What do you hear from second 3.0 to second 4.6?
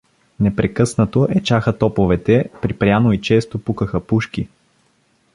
и често пукаха пушки.